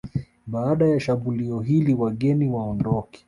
Baada 0.47 0.87
ya 0.89 0.99
shambulio 0.99 1.59
hili 1.59 1.93
wageni 1.93 2.47
waondoke 2.47 3.19